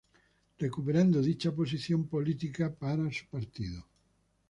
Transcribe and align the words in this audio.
Recuperando 0.63 1.21
dicha 1.29 1.53
posición 1.53 2.07
política 2.07 2.73
para 2.73 3.03
su 3.11 3.27
Partido. 3.29 3.85